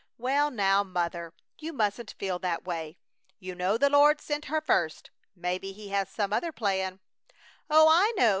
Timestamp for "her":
4.45-4.59